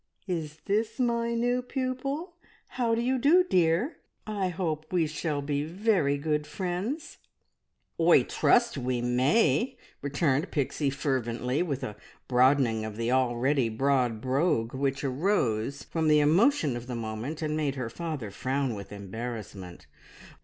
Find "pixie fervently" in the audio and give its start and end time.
10.49-11.59